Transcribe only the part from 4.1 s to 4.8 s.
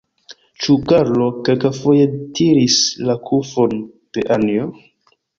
de Anjo?